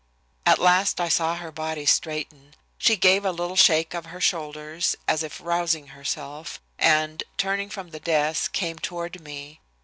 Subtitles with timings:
[0.47, 2.55] At last I saw her body straighten.
[2.79, 7.91] She gave a little shake of her shoulders, as if rousing herself, and, turning from
[7.91, 9.59] the desk, came toward me.